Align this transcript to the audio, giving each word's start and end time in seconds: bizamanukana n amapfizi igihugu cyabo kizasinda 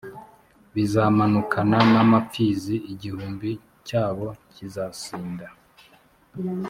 bizamanukana 0.73 1.77
n 1.91 1.93
amapfizi 2.03 2.75
igihugu 2.93 3.47
cyabo 3.87 4.27
kizasinda 4.53 5.47